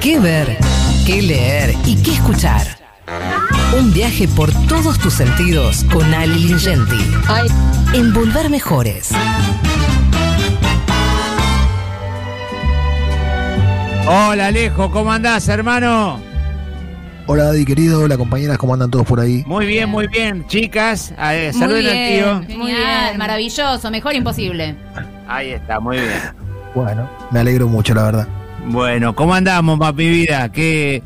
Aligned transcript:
qué 0.00 0.18
ver, 0.18 0.56
qué 1.06 1.20
leer 1.20 1.74
y 1.84 1.96
qué 2.02 2.12
escuchar. 2.12 2.66
Un 3.78 3.92
viaje 3.92 4.26
por 4.28 4.50
todos 4.66 4.98
tus 4.98 5.12
sentidos 5.14 5.84
con 5.92 6.12
Ali 6.14 6.46
Lingenti. 6.46 7.04
En 7.92 8.12
Volver 8.12 8.48
Mejores. 8.50 9.10
Hola 14.06 14.46
Alejo, 14.46 14.90
¿cómo 14.90 15.12
andás, 15.12 15.46
hermano? 15.48 16.18
Hola 17.26 17.44
Daddy 17.44 17.64
querido, 17.64 18.00
hola 18.00 18.16
compañeras, 18.16 18.58
¿cómo 18.58 18.74
andan 18.74 18.90
todos 18.90 19.06
por 19.06 19.20
ahí? 19.20 19.44
Muy 19.46 19.66
bien, 19.66 19.88
muy 19.88 20.08
bien. 20.08 20.46
Chicas, 20.48 21.12
a 21.16 21.32
ver, 21.32 21.52
Muy 21.52 21.60
saluden 21.60 21.82
bien, 21.82 22.24
al 22.24 22.46
tío. 22.46 22.58
Muy 22.58 22.72
bien, 22.72 23.18
maravilloso, 23.18 23.90
mejor 23.90 24.14
imposible. 24.14 24.74
Ahí 25.28 25.50
está, 25.50 25.78
muy 25.78 25.98
bien. 25.98 26.10
Bueno, 26.74 27.08
me 27.30 27.40
alegro 27.40 27.68
mucho, 27.68 27.94
la 27.94 28.02
verdad. 28.02 28.39
Bueno, 28.70 29.16
¿cómo 29.16 29.34
andamos, 29.34 29.80
papi 29.80 30.08
vida? 30.08 30.52
¿Qué, 30.52 31.02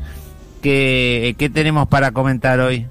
qué, 0.61 1.35
qué 1.35 1.49
tenemos 1.49 1.87
para 1.87 2.11
comentar 2.11 2.59
hoy? 2.59 2.85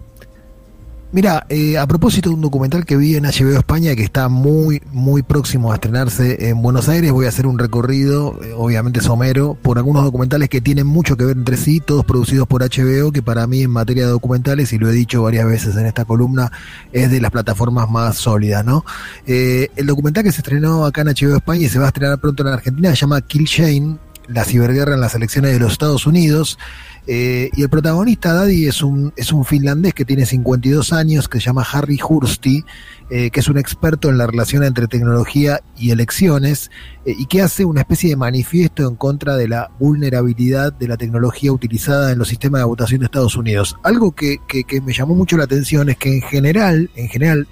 Mira, 1.13 1.47
eh, 1.49 1.79
a 1.79 1.87
propósito 1.87 2.31
de 2.31 2.35
un 2.35 2.41
documental 2.41 2.85
que 2.85 2.97
vi 2.97 3.15
en 3.15 3.23
HBO 3.23 3.57
España 3.57 3.95
que 3.95 4.03
está 4.03 4.29
muy, 4.29 4.83
muy 4.91 5.23
próximo 5.23 5.71
a 5.71 5.77
estrenarse 5.77 6.49
en 6.49 6.61
Buenos 6.61 6.89
Aires, 6.89 7.13
voy 7.13 7.27
a 7.27 7.29
hacer 7.29 7.47
un 7.47 7.57
recorrido, 7.57 8.37
eh, 8.43 8.53
obviamente 8.57 9.01
somero, 9.01 9.57
por 9.63 9.79
algunos 9.79 10.03
documentales 10.03 10.49
que 10.49 10.61
tienen 10.61 10.89
mucho 10.89 11.17
que 11.17 11.25
ver 11.25 11.37
entre 11.37 11.57
sí, 11.57 11.79
todos 11.79 12.05
producidos 12.05 12.49
por 12.49 12.63
HBO, 12.63 13.13
que 13.13 13.23
para 13.23 13.47
mí 13.47 13.63
en 13.63 13.71
materia 13.71 14.07
de 14.07 14.11
documentales, 14.11 14.73
y 14.73 14.79
lo 14.79 14.89
he 14.89 14.93
dicho 14.93 15.23
varias 15.23 15.47
veces 15.47 15.77
en 15.77 15.87
esta 15.87 16.05
columna, 16.05 16.51
es 16.91 17.13
de 17.13 17.21
las 17.21 17.31
plataformas 17.31 17.89
más 17.89 18.17
sólidas, 18.17 18.65
¿no? 18.65 18.85
Eh, 19.25 19.69
el 19.77 19.87
documental 19.87 20.25
que 20.25 20.33
se 20.33 20.39
estrenó 20.39 20.85
acá 20.85 21.03
en 21.03 21.11
HBO 21.11 21.37
España 21.37 21.61
y 21.61 21.69
se 21.69 21.79
va 21.79 21.85
a 21.85 21.89
estrenar 21.89 22.19
pronto 22.19 22.43
en 22.43 22.55
Argentina 22.55 22.91
se 22.91 22.97
llama 22.97 23.21
Kill 23.21 23.45
Shane, 23.45 23.99
la 24.29 24.45
ciberguerra 24.45 24.95
en 24.95 25.01
las 25.01 25.15
elecciones 25.15 25.53
de 25.53 25.59
los 25.59 25.73
Estados 25.73 26.07
Unidos. 26.07 26.59
Eh, 27.07 27.51
y 27.55 27.63
el 27.63 27.69
protagonista, 27.69 28.33
Daddy, 28.33 28.67
es 28.67 28.83
un, 28.83 29.13
es 29.17 29.31
un 29.31 29.45
finlandés 29.45 29.93
que 29.93 30.07
tiene 30.07 30.25
52 30.25 30.93
años, 30.95 31.29
que 31.29 31.39
se 31.39 31.47
llama 31.47 31.67
Harry 31.71 31.99
Hursti, 32.03 32.65
eh, 33.11 33.31
que 33.31 33.41
es 33.41 33.49
un 33.49 33.59
experto 33.59 34.09
en 34.09 34.17
la 34.17 34.27
relación 34.27 34.65
entre 34.65 34.87
tecnología 34.87 35.61
y 35.77 35.91
elecciones, 35.91 36.71
eh, 37.05 37.15
y 37.19 37.27
que 37.27 37.43
hace 37.43 37.67
una 37.67 37.83
especie 37.83 38.09
de 38.11 38.17
manifiesto 38.17 38.89
en 38.89 38.97
contra 38.97 39.37
de 39.37 39.49
la 39.49 39.71
vulnerabilidad 39.79 40.73
de 40.73 40.89
la 40.89 40.97
tecnología 40.97 41.53
utilizada 41.53 42.11
en 42.11 42.19
los 42.19 42.29
sistemas 42.29 42.63
de 42.63 42.67
votación 42.67 43.01
de 43.01 43.07
Estados 43.07 43.37
Unidos. 43.37 43.77
Algo 43.83 44.13
que, 44.13 44.39
que, 44.49 44.65
que 44.65 44.81
me 44.81 44.95
llamó 44.95 45.15
mucho 45.15 45.37
la 45.37 45.45
atención 45.45 45.91
es 45.91 45.99
que 45.99 46.15
en 46.15 46.23
general, 46.23 46.91
en 46.97 47.09
general, 47.09 47.47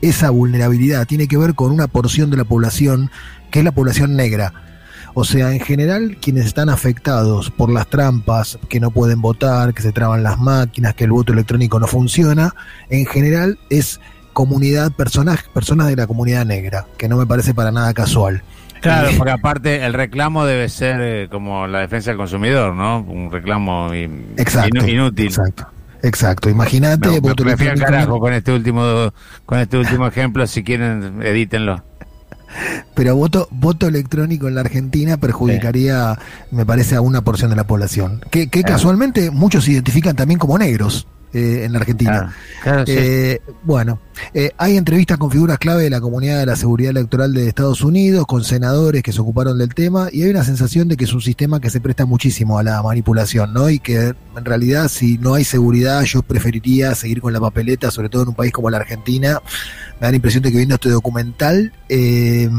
esa 0.00 0.30
vulnerabilidad 0.30 1.06
tiene 1.06 1.26
que 1.26 1.36
ver 1.36 1.54
con 1.54 1.72
una 1.72 1.86
porción 1.88 2.30
de 2.30 2.36
la 2.36 2.44
población 2.44 3.10
que 3.50 3.60
es 3.60 3.64
la 3.64 3.72
población 3.72 4.16
negra. 4.16 4.71
O 5.14 5.24
sea, 5.24 5.52
en 5.52 5.60
general, 5.60 6.16
quienes 6.20 6.46
están 6.46 6.68
afectados 6.68 7.50
por 7.50 7.70
las 7.70 7.86
trampas, 7.88 8.58
que 8.68 8.80
no 8.80 8.90
pueden 8.90 9.20
votar, 9.20 9.74
que 9.74 9.82
se 9.82 9.92
traban 9.92 10.22
las 10.22 10.38
máquinas, 10.38 10.94
que 10.94 11.04
el 11.04 11.10
voto 11.12 11.32
electrónico 11.32 11.78
no 11.78 11.86
funciona, 11.86 12.54
en 12.88 13.04
general 13.06 13.58
es 13.70 14.00
comunidad, 14.32 14.92
personas, 14.92 15.42
personas 15.52 15.88
de 15.88 15.96
la 15.96 16.06
comunidad 16.06 16.46
negra, 16.46 16.86
que 16.96 17.08
no 17.08 17.18
me 17.18 17.26
parece 17.26 17.52
para 17.52 17.70
nada 17.70 17.92
casual. 17.92 18.42
Claro, 18.80 19.10
porque 19.16 19.30
aparte 19.32 19.84
el 19.84 19.92
reclamo 19.92 20.44
debe 20.44 20.68
ser 20.68 20.96
eh, 21.00 21.28
como 21.30 21.66
la 21.68 21.80
defensa 21.80 22.10
del 22.10 22.16
consumidor, 22.16 22.74
¿no? 22.74 23.00
Un 23.00 23.30
reclamo 23.30 23.94
in- 23.94 24.32
Exacto. 24.38 24.78
inu- 24.84 24.88
inútil. 24.92 25.26
Exacto. 25.26 25.66
Exacto. 26.02 26.50
Imagínate, 26.50 27.20
Me, 27.20 27.54
me 27.54 27.74
carajo 27.76 28.18
con 28.18 28.32
este 28.32 28.50
último 28.52 29.12
con 29.46 29.60
este 29.60 29.78
último 29.78 30.06
ejemplo, 30.08 30.44
si 30.48 30.64
quieren 30.64 31.20
edítenlo. 31.22 31.84
Pero 32.94 33.16
voto, 33.16 33.48
voto 33.50 33.86
electrónico 33.88 34.48
en 34.48 34.54
la 34.54 34.60
Argentina 34.62 35.16
perjudicaría, 35.16 36.18
me 36.50 36.66
parece, 36.66 36.96
a 36.96 37.00
una 37.00 37.22
porción 37.22 37.50
de 37.50 37.56
la 37.56 37.66
población. 37.66 38.20
Que, 38.30 38.48
que 38.48 38.60
Claro. 38.62 38.74
casualmente 38.76 39.30
muchos 39.30 39.64
se 39.64 39.72
identifican 39.72 40.16
también 40.16 40.38
como 40.38 40.58
negros 40.58 41.06
eh, 41.32 41.64
en 41.64 41.72
la 41.72 41.78
Argentina. 41.78 42.34
Claro, 42.62 42.84
claro, 42.84 42.86
sí. 42.86 42.92
Eh, 42.96 43.40
bueno, 43.62 44.00
eh, 44.34 44.50
hay 44.58 44.76
entrevistas 44.76 45.18
con 45.18 45.30
figuras 45.30 45.58
clave 45.58 45.84
de 45.84 45.90
la 45.90 46.00
comunidad 46.00 46.38
de 46.38 46.46
la 46.46 46.56
seguridad 46.56 46.90
electoral 46.90 47.32
de 47.32 47.48
Estados 47.48 47.82
Unidos, 47.82 48.26
con 48.26 48.44
senadores 48.44 49.02
que 49.02 49.12
se 49.12 49.20
ocuparon 49.20 49.58
del 49.58 49.74
tema, 49.74 50.08
y 50.12 50.22
hay 50.22 50.30
una 50.30 50.44
sensación 50.44 50.88
de 50.88 50.96
que 50.96 51.04
es 51.04 51.12
un 51.12 51.20
sistema 51.20 51.60
que 51.60 51.70
se 51.70 51.80
presta 51.80 52.04
muchísimo 52.04 52.58
a 52.58 52.62
la 52.62 52.82
manipulación, 52.82 53.52
¿no? 53.52 53.70
Y 53.70 53.78
que 53.78 54.14
en 54.36 54.44
realidad, 54.44 54.88
si 54.88 55.18
no 55.18 55.34
hay 55.34 55.44
seguridad, 55.44 56.02
yo 56.02 56.22
preferiría 56.22 56.94
seguir 56.94 57.20
con 57.20 57.32
la 57.32 57.40
papeleta, 57.40 57.90
sobre 57.90 58.08
todo 58.08 58.22
en 58.22 58.28
un 58.28 58.34
país 58.34 58.52
como 58.52 58.70
la 58.70 58.78
Argentina. 58.78 59.40
Me 60.00 60.06
da 60.06 60.10
la 60.10 60.16
impresión 60.16 60.42
de 60.42 60.50
que 60.50 60.56
viendo 60.56 60.74
este 60.74 60.90
documental, 60.90 61.72
eh, 61.88 62.50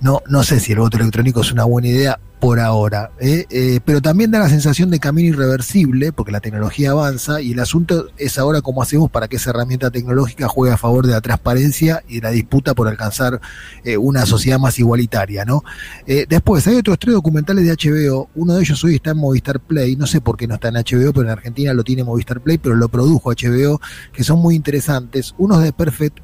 no, 0.00 0.20
no 0.28 0.42
sé 0.42 0.60
si 0.60 0.72
el 0.72 0.78
voto 0.78 0.96
electrónico 0.98 1.40
es 1.40 1.52
una 1.52 1.64
buena 1.64 1.88
idea 1.88 2.18
por 2.44 2.60
ahora, 2.60 3.10
¿eh? 3.20 3.46
Eh, 3.48 3.80
pero 3.86 4.02
también 4.02 4.30
da 4.30 4.38
la 4.38 4.50
sensación 4.50 4.90
de 4.90 5.00
camino 5.00 5.30
irreversible, 5.30 6.12
porque 6.12 6.30
la 6.30 6.40
tecnología 6.40 6.90
avanza 6.90 7.40
y 7.40 7.52
el 7.52 7.58
asunto 7.58 8.08
es 8.18 8.36
ahora 8.36 8.60
cómo 8.60 8.82
hacemos 8.82 9.10
para 9.10 9.28
que 9.28 9.36
esa 9.36 9.48
herramienta 9.48 9.90
tecnológica 9.90 10.46
juegue 10.46 10.74
a 10.74 10.76
favor 10.76 11.06
de 11.06 11.12
la 11.12 11.22
transparencia 11.22 12.04
y 12.06 12.16
de 12.16 12.20
la 12.20 12.30
disputa 12.32 12.74
por 12.74 12.86
alcanzar 12.86 13.40
eh, 13.82 13.96
una 13.96 14.26
sociedad 14.26 14.58
más 14.58 14.78
igualitaria, 14.78 15.46
¿no? 15.46 15.64
Eh, 16.06 16.26
después, 16.28 16.66
hay 16.66 16.76
otros 16.76 16.98
tres 16.98 17.14
documentales 17.14 17.64
de 17.64 17.72
HBO, 17.72 18.28
uno 18.34 18.52
de 18.52 18.60
ellos 18.60 18.84
hoy 18.84 18.96
está 18.96 19.12
en 19.12 19.16
Movistar 19.16 19.58
Play, 19.60 19.96
no 19.96 20.06
sé 20.06 20.20
por 20.20 20.36
qué 20.36 20.46
no 20.46 20.56
está 20.56 20.68
en 20.68 20.74
HBO, 20.74 21.14
pero 21.14 21.22
en 21.22 21.30
Argentina 21.30 21.72
lo 21.72 21.82
tiene 21.82 22.04
Movistar 22.04 22.42
Play, 22.42 22.58
pero 22.58 22.74
lo 22.74 22.90
produjo 22.90 23.30
HBO, 23.30 23.80
que 24.12 24.22
son 24.22 24.40
muy 24.40 24.54
interesantes. 24.54 25.34
Uno 25.38 25.60
de 25.60 25.72
Perfect 25.72 26.20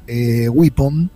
Weapon, 0.51 1.09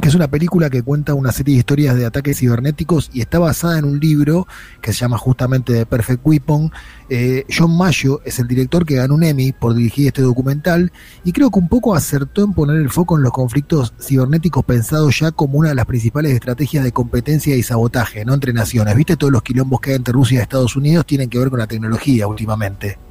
que 0.00 0.08
es 0.08 0.14
una 0.14 0.28
película 0.28 0.70
que 0.70 0.82
cuenta 0.82 1.14
una 1.14 1.32
serie 1.32 1.54
de 1.54 1.60
historias 1.60 1.96
de 1.96 2.06
ataques 2.06 2.38
cibernéticos 2.38 3.10
y 3.12 3.20
está 3.20 3.38
basada 3.38 3.78
en 3.78 3.84
un 3.84 3.98
libro 3.98 4.46
que 4.80 4.92
se 4.92 5.00
llama 5.00 5.18
justamente 5.18 5.72
The 5.72 5.86
Perfect 5.86 6.20
Weapon. 6.24 6.70
Eh, 7.08 7.44
John 7.50 7.76
Mayo 7.76 8.20
es 8.24 8.38
el 8.38 8.46
director 8.46 8.84
que 8.84 8.96
ganó 8.96 9.14
un 9.14 9.24
Emmy 9.24 9.52
por 9.52 9.74
dirigir 9.74 10.08
este 10.08 10.22
documental 10.22 10.92
y 11.24 11.32
creo 11.32 11.50
que 11.50 11.58
un 11.58 11.68
poco 11.68 11.94
acertó 11.94 12.44
en 12.44 12.52
poner 12.52 12.76
el 12.76 12.90
foco 12.90 13.16
en 13.16 13.22
los 13.22 13.32
conflictos 13.32 13.94
cibernéticos 14.00 14.64
pensados 14.64 15.18
ya 15.18 15.32
como 15.32 15.58
una 15.58 15.70
de 15.70 15.74
las 15.74 15.86
principales 15.86 16.32
estrategias 16.32 16.84
de 16.84 16.92
competencia 16.92 17.56
y 17.56 17.62
sabotaje, 17.62 18.24
no 18.24 18.34
entre 18.34 18.52
naciones. 18.52 18.94
¿Viste? 18.94 19.16
Todos 19.16 19.32
los 19.32 19.42
quilombos 19.42 19.80
que 19.80 19.90
hay 19.90 19.96
entre 19.96 20.12
Rusia 20.12 20.38
y 20.38 20.42
Estados 20.42 20.76
Unidos 20.76 21.06
tienen 21.06 21.28
que 21.28 21.38
ver 21.38 21.50
con 21.50 21.58
la 21.58 21.66
tecnología 21.66 22.26
últimamente. 22.26 23.07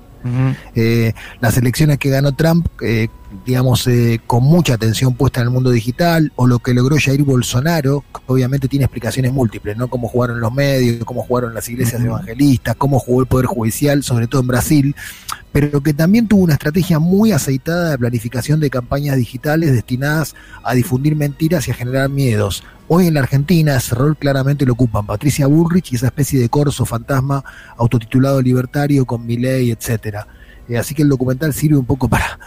Eh, 0.76 1.14
las 1.40 1.58
elecciones 1.58 1.98
que 1.98 2.10
ganó 2.10 2.34
Trump, 2.34 2.68
eh, 2.82 3.08
digamos, 3.46 3.88
eh, 3.88 4.20
con 4.26 4.44
mucha 4.44 4.76
atención 4.76 5.14
puesta 5.14 5.42
en 5.42 5.48
el 5.48 5.54
mundo 5.54 5.70
digital, 5.72 6.32
o 6.36 6.48
lo 6.48 6.60
que 6.60 6.74
logró 6.74 6.96
Jair 7.00 7.24
Bolsonaro, 7.24 8.04
obviamente 8.26 8.68
tiene 8.68 8.86
explicaciones 8.86 9.34
múltiples, 9.34 9.78
¿no? 9.78 9.90
Cómo 9.90 10.08
jugaron 10.08 10.40
los 10.40 10.54
medios, 10.54 11.04
cómo 11.06 11.24
jugaron 11.24 11.54
las 11.54 11.68
iglesias 11.70 12.02
Ujú. 12.02 12.12
evangelistas, 12.12 12.76
cómo 12.76 13.00
jugó 13.00 13.22
el 13.22 13.28
Poder 13.28 13.48
Judicial, 13.48 14.04
sobre 14.04 14.28
todo 14.28 14.42
en 14.42 14.48
Brasil, 14.48 14.96
pero 15.52 15.82
que 15.82 15.94
también 15.94 16.28
tuvo 16.28 16.44
una 16.44 16.54
estrategia 16.54 17.00
muy 17.00 17.32
aceitada 17.32 17.92
de 17.92 17.98
planificación 17.98 18.60
de 18.60 18.70
campañas 18.70 19.18
digitales 19.18 19.72
destinadas 19.72 20.36
a 20.64 20.74
difundir 20.74 21.16
mentiras 21.16 21.68
y 21.68 21.72
a 21.72 21.74
generar 21.74 22.10
miedos. 22.10 22.64
Hoy 22.88 23.08
en 23.08 23.16
la 23.16 23.22
Argentina 23.22 23.76
ese 23.76 23.96
rol 23.96 24.16
claramente 24.18 24.66
lo 24.66 24.74
ocupan 24.74 25.06
Patricia 25.06 25.48
Bullrich 25.48 25.92
y 25.92 25.96
esa 25.96 26.08
especie 26.08 26.40
de 26.40 26.50
corso 26.50 26.86
fantasma 26.86 27.44
autotitulado 27.78 28.42
libertario 28.42 29.06
con 29.06 29.26
Milei, 29.26 29.72
etcétera. 29.72 30.28
Eh, 30.70 30.78
así 30.78 30.94
que 30.94 31.02
el 31.02 31.10
documental 31.10 31.54
sirve 31.54 31.78
un 31.78 31.86
poco 31.86 32.08
para, 32.08 32.40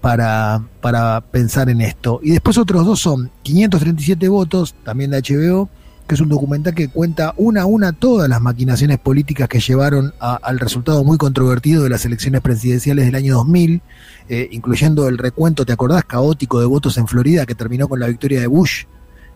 para, 0.00 0.62
para 0.80 1.20
pensar 1.20 1.68
en 1.68 1.80
esto. 1.80 2.20
Y 2.22 2.32
después 2.32 2.58
otros 2.58 2.84
dos 2.84 3.00
son 3.00 3.30
537 3.42 4.28
votos, 4.28 4.74
también 4.84 5.10
de 5.10 5.22
HBO, 5.22 5.68
que 6.12 6.16
es 6.16 6.20
un 6.20 6.28
documental 6.28 6.74
que 6.74 6.88
cuenta 6.88 7.32
una 7.38 7.62
a 7.62 7.64
una 7.66 7.92
todas 7.92 8.28
las 8.28 8.40
maquinaciones 8.42 8.98
políticas 8.98 9.48
que 9.48 9.60
llevaron 9.60 10.12
a- 10.20 10.34
al 10.42 10.58
resultado 10.58 11.02
muy 11.04 11.16
controvertido 11.16 11.82
de 11.84 11.88
las 11.88 12.04
elecciones 12.04 12.42
presidenciales 12.42 13.06
del 13.06 13.14
año 13.14 13.34
2000, 13.36 13.80
eh, 14.28 14.48
incluyendo 14.52 15.08
el 15.08 15.16
recuento, 15.16 15.64
¿te 15.64 15.72
acordás? 15.72 16.04
Caótico 16.04 16.60
de 16.60 16.66
votos 16.66 16.98
en 16.98 17.06
Florida 17.08 17.46
que 17.46 17.54
terminó 17.54 17.88
con 17.88 17.98
la 17.98 18.08
victoria 18.08 18.40
de 18.40 18.46
Bush. 18.46 18.84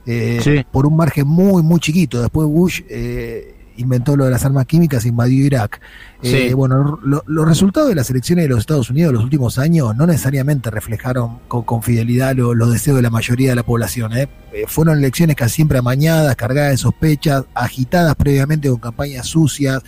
eh, 0.09 0.39
Sí. 0.41 0.65
por 0.71 0.87
un 0.87 0.97
margen 0.97 1.27
muy, 1.27 1.65
muy 1.65 1.81
chiquito. 1.81 2.21
Después 2.21 2.47
Bush 2.47 2.83
eh, 2.89 3.56
inventó 3.77 4.17
lo 4.17 4.25
de 4.25 4.31
las 4.31 4.45
armas 4.45 4.67
químicas 4.67 5.05
e 5.05 5.09
invadió 5.09 5.45
Irak. 5.45 5.81
Eh. 6.23 6.53
Bueno, 6.55 6.99
lo- 7.05 7.23
los 7.27 7.47
resultados 7.47 7.89
de 7.89 7.95
las 7.95 8.09
elecciones 8.11 8.45
de 8.45 8.49
los 8.49 8.59
Estados 8.61 8.91
Unidos 8.91 9.11
de 9.11 9.15
los 9.15 9.25
últimos 9.25 9.59
años 9.59 9.95
no 9.97 10.07
necesariamente 10.07 10.71
reflejaron 10.71 11.39
con, 11.49 11.63
con 11.63 11.83
fidelidad 11.83 12.35
lo- 12.35 12.55
los 12.55 12.73
deseos 12.73 12.97
de 12.97 13.03
la 13.03 13.11
mayoría 13.11 13.51
de 13.51 13.57
la 13.57 13.63
población. 13.63 14.17
¿eh? 14.17 14.29
Eh, 14.53 14.65
fueron 14.67 14.99
elecciones 14.99 15.37
casi 15.37 15.57
siempre 15.57 15.79
amañadas, 15.79 16.35
cargadas 16.37 16.71
de 16.73 16.77
sospechas, 16.79 17.45
agitadas 17.55 18.15
previamente 18.17 18.69
con 18.71 18.79
campañas 18.79 19.27
sucias. 19.27 19.83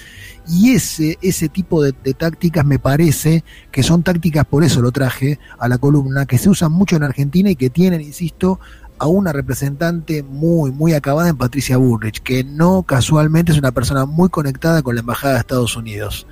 Y 0.49 0.73
ese, 0.73 1.19
ese 1.23 1.49
tipo 1.49 1.83
de, 1.83 1.95
de 2.05 2.15
tácticas 2.15 2.65
me 2.65 2.79
parece 2.79 3.45
que 3.71 3.83
son 3.83 4.03
tácticas, 4.03 4.45
por 4.47 4.65
eso 4.65 4.81
lo 4.81 4.93
traje 4.93 5.39
a 5.59 5.69
la 5.69 5.79
columna, 5.79 6.27
que 6.27 6.39
se 6.39 6.49
usan 6.49 6.73
mucho 6.73 6.97
en 6.97 7.03
Argentina 7.03 7.51
y 7.51 7.57
que 7.57 7.69
tienen, 7.71 8.01
insisto, 8.01 8.59
a 8.99 9.07
una 9.07 9.33
representante 9.33 10.23
muy, 10.23 10.73
muy 10.73 10.93
acabada 10.95 11.29
en 11.29 11.37
Patricia 11.37 11.77
Bullrich, 11.77 12.21
que 12.23 12.45
no 12.45 12.83
casualmente 12.83 13.53
es 13.53 13.59
una 13.59 13.73
persona 13.73 14.07
muy 14.07 14.29
conectada 14.29 14.83
con 14.83 14.95
la 14.95 15.01
Embajada 15.01 15.35
de 15.35 15.41
Estados 15.41 15.77
Unidos. 15.77 16.27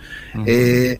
Eh, 0.46 0.98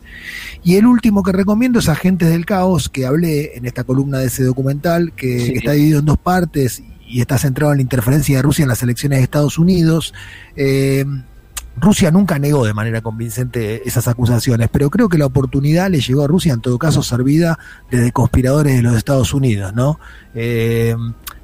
y 0.63 0.75
el 0.75 0.85
último 0.85 1.23
que 1.23 1.31
recomiendo 1.31 1.79
es 1.79 1.89
Agentes 1.89 2.29
del 2.29 2.45
Caos, 2.45 2.89
que 2.89 3.05
hablé 3.05 3.57
en 3.57 3.65
esta 3.65 3.83
columna 3.83 4.19
de 4.19 4.27
ese 4.27 4.43
documental, 4.43 5.13
que, 5.13 5.39
Sí. 5.39 5.51
que 5.53 5.57
está 5.59 5.71
dividido 5.71 5.99
en 5.99 6.05
dos 6.05 6.17
partes 6.17 6.81
y 7.07 7.21
está 7.21 7.37
centrado 7.37 7.71
en 7.71 7.77
la 7.77 7.83
interferencia 7.83 8.37
de 8.37 8.41
Rusia 8.41 8.63
en 8.63 8.69
las 8.69 8.83
elecciones 8.83 9.19
de 9.19 9.23
Estados 9.23 9.57
Unidos. 9.57 10.13
Eh, 10.55 11.05
Rusia 11.79 12.09
nunca 12.09 12.39
negó 12.39 12.65
de 12.65 12.73
manera 12.73 13.01
convincente 13.01 13.87
esas 13.87 14.07
acusaciones, 14.07 14.67
pero 14.71 14.89
creo 14.89 15.09
que 15.09 15.19
la 15.19 15.27
oportunidad 15.27 15.91
le 15.91 16.01
llegó 16.01 16.23
a 16.23 16.27
Rusia, 16.27 16.53
en 16.53 16.59
todo 16.59 16.79
caso, 16.79 17.03
servida 17.03 17.59
desde 17.91 18.11
conspiradores 18.11 18.75
de 18.75 18.81
los 18.81 18.95
Estados 18.95 19.31
Unidos, 19.33 19.75
¿no? 19.75 19.99
Eh, 20.33 20.95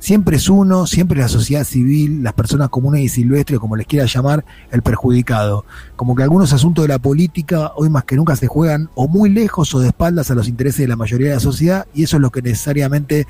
siempre 0.03 0.35
es 0.35 0.49
uno, 0.49 0.85
siempre 0.85 1.21
la 1.21 1.29
sociedad 1.29 1.63
civil, 1.63 2.23
las 2.23 2.33
personas 2.33 2.67
comunes 2.67 3.03
y 3.03 3.07
silvestres, 3.07 3.57
como 3.57 3.77
les 3.77 3.87
quiera 3.87 4.05
llamar, 4.05 4.43
el 4.69 4.81
perjudicado. 4.81 5.63
Como 5.95 6.13
que 6.13 6.23
algunos 6.23 6.51
asuntos 6.51 6.83
de 6.83 6.89
la 6.89 6.99
política 6.99 7.71
hoy 7.77 7.89
más 7.89 8.03
que 8.03 8.17
nunca 8.17 8.35
se 8.35 8.47
juegan 8.47 8.89
o 8.95 9.07
muy 9.07 9.29
lejos 9.29 9.73
o 9.73 9.79
de 9.79 9.87
espaldas 9.87 10.29
a 10.29 10.35
los 10.35 10.49
intereses 10.49 10.79
de 10.79 10.89
la 10.89 10.97
mayoría 10.97 11.29
de 11.29 11.35
la 11.35 11.39
sociedad 11.39 11.87
y 11.93 12.03
eso 12.03 12.17
es 12.17 12.21
lo 12.21 12.31
que 12.31 12.41
necesariamente 12.41 13.27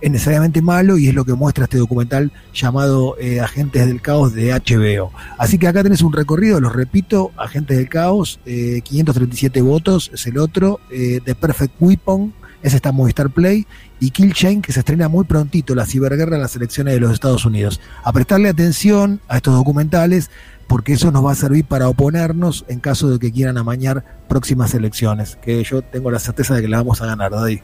es 0.00 0.10
necesariamente 0.12 0.62
malo 0.62 0.96
y 0.96 1.08
es 1.08 1.14
lo 1.14 1.24
que 1.24 1.34
muestra 1.34 1.64
este 1.64 1.78
documental 1.78 2.30
llamado 2.54 3.16
eh, 3.18 3.40
Agentes 3.40 3.84
del 3.84 4.00
Caos 4.00 4.32
de 4.32 4.52
HBO. 4.52 5.10
Así 5.38 5.58
que 5.58 5.66
acá 5.66 5.82
tenés 5.82 6.02
un 6.02 6.12
recorrido, 6.12 6.60
los 6.60 6.72
repito, 6.72 7.32
Agentes 7.36 7.78
del 7.78 7.88
Caos, 7.88 8.38
537 8.44 9.58
eh, 9.58 9.62
votos 9.62 10.12
es 10.14 10.24
el 10.28 10.38
otro, 10.38 10.78
eh, 10.88 11.20
The 11.24 11.34
Perfect 11.34 11.74
Weapon, 11.80 12.32
ese 12.62 12.76
está 12.76 12.92
Movistar 12.92 13.30
Play, 13.30 13.66
y 14.00 14.10
Kill 14.10 14.32
Chain, 14.32 14.62
que 14.62 14.72
se 14.72 14.80
estrena 14.80 15.08
muy 15.08 15.24
prontito, 15.24 15.74
la 15.74 15.86
ciberguerra 15.86 16.36
en 16.36 16.42
las 16.42 16.56
elecciones 16.56 16.94
de 16.94 17.00
los 17.00 17.12
Estados 17.12 17.44
Unidos. 17.44 17.80
A 18.04 18.12
prestarle 18.12 18.48
atención 18.48 19.20
a 19.28 19.36
estos 19.36 19.54
documentales, 19.54 20.30
porque 20.66 20.94
eso 20.94 21.10
nos 21.10 21.24
va 21.24 21.32
a 21.32 21.36
servir 21.36 21.64
para 21.64 21.88
oponernos 21.88 22.64
en 22.68 22.80
caso 22.80 23.10
de 23.10 23.18
que 23.18 23.32
quieran 23.32 23.58
amañar 23.58 24.04
próximas 24.28 24.74
elecciones, 24.74 25.36
que 25.36 25.62
yo 25.64 25.82
tengo 25.82 26.10
la 26.10 26.18
certeza 26.18 26.54
de 26.54 26.62
que 26.62 26.68
la 26.68 26.78
vamos 26.78 27.02
a 27.02 27.06
ganar, 27.06 27.32
Daddy. 27.32 27.60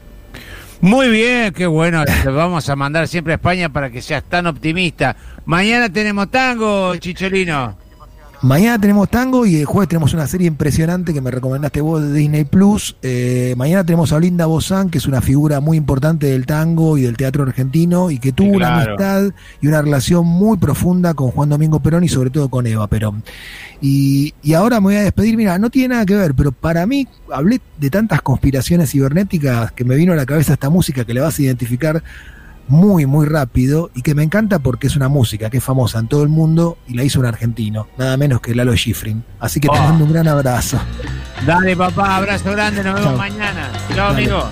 Muy 0.81 1.09
bien, 1.09 1.53
qué 1.53 1.67
bueno. 1.67 2.03
Te 2.23 2.29
vamos 2.29 2.69
a 2.69 2.75
mandar 2.75 3.07
siempre 3.07 3.33
a 3.33 3.35
España 3.35 3.69
para 3.69 3.89
que 3.89 4.01
seas 4.01 4.23
tan 4.23 4.47
optimista. 4.47 5.15
Mañana 5.45 5.91
tenemos 5.91 6.31
tango, 6.31 6.95
Chicholino. 6.97 7.77
Mañana 8.41 8.79
tenemos 8.79 9.09
tango 9.09 9.45
y 9.45 9.57
el 9.57 9.65
jueves 9.65 9.89
tenemos 9.89 10.13
una 10.13 10.25
serie 10.25 10.47
impresionante 10.47 11.13
que 11.13 11.19
me 11.19 11.29
recomendaste 11.29 11.81
vos 11.81 12.01
de 12.01 12.13
Disney 12.13 12.45
Plus. 12.45 12.95
Eh, 13.01 13.53
mañana 13.57 13.83
tenemos 13.83 14.13
a 14.13 14.19
Linda 14.19 14.45
Bozán, 14.45 14.89
que 14.89 14.97
es 14.97 15.07
una 15.07 15.19
figura 15.19 15.59
muy 15.59 15.75
importante 15.75 16.27
del 16.27 16.45
tango 16.45 16.97
y 16.97 17.01
del 17.01 17.17
teatro 17.17 17.43
argentino 17.43 18.09
y 18.11 18.17
que 18.17 18.31
tuvo 18.31 18.55
una 18.55 18.81
amistad 18.81 19.31
y 19.59 19.67
una 19.67 19.81
relación 19.81 20.25
muy 20.25 20.57
profunda 20.57 21.13
con 21.15 21.31
Juan 21.31 21.49
Domingo 21.49 21.81
Perón 21.81 22.05
y 22.05 22.07
sobre 22.07 22.29
todo 22.29 22.47
con 22.47 22.65
Eva 22.65 22.87
Perón. 22.87 23.23
Y, 23.81 24.33
y 24.41 24.53
ahora 24.53 24.79
me 24.79 24.85
voy 24.85 24.95
a 24.95 25.01
despedir. 25.01 25.35
Mira, 25.35 25.59
no 25.59 25.69
tiene 25.69 25.89
nada 25.95 26.05
que 26.05 26.15
ver, 26.15 26.33
pero 26.33 26.53
para 26.53 26.85
mí 26.85 27.09
hablé 27.33 27.59
de 27.77 27.89
tantas 27.89 28.21
conspiraciones 28.21 28.91
cibernéticas 28.91 29.73
que 29.73 29.83
me 29.83 29.95
vino 29.95 30.13
a 30.13 30.15
la 30.15 30.25
cabeza 30.25 30.53
esta 30.53 30.69
música 30.69 31.03
que 31.03 31.13
le 31.13 31.19
vas 31.19 31.37
a 31.37 31.41
identificar 31.41 32.01
muy, 32.69 33.05
muy 33.05 33.25
rápido 33.25 33.89
y 33.93 34.01
que 34.01 34.15
me 34.15 34.23
encanta 34.23 34.59
porque 34.59 34.87
es 34.87 34.95
una 34.95 35.09
música 35.09 35.49
que 35.49 35.57
es 35.57 35.63
famosa 35.63 35.99
en 35.99 36.07
todo 36.07 36.23
el 36.23 36.29
mundo 36.29 36.77
y 36.87 36.93
la 36.93 37.03
hizo 37.03 37.19
un 37.19 37.25
argentino, 37.25 37.87
nada 37.97 38.15
menos 38.15 38.41
que 38.41 38.55
Lalo 38.55 38.73
Schifrin. 38.75 39.23
Así 39.39 39.59
que 39.59 39.67
te 39.67 39.77
oh. 39.77 39.81
mando 39.81 40.05
un 40.05 40.13
gran 40.13 40.27
abrazo. 40.27 40.79
Dale, 41.45 41.75
papá, 41.75 42.17
abrazo 42.17 42.51
grande, 42.51 42.83
nos 42.83 42.95
vemos 42.95 43.17
mañana. 43.17 43.71
Chao, 43.93 44.11
amigo. 44.11 44.49